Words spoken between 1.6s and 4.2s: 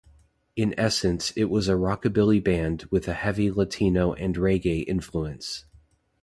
a rockabilly band with a heavy Latino